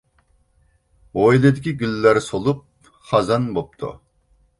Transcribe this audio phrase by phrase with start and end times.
[1.19, 2.63] ھويلىدىكى گۈللەر سولۇپ
[3.11, 3.93] خازان بوپتۇ.